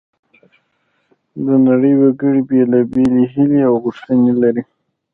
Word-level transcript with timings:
د 1.45 1.47
نړۍ 1.67 1.93
وګړي 2.01 2.41
بیلابیلې 2.49 3.23
هیلې 3.33 3.61
او 3.69 3.73
غوښتنې 3.83 4.33
لري 4.41 4.63